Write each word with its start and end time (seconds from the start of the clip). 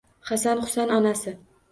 Hasan-Husan 0.29 0.93
onasi 0.95 1.35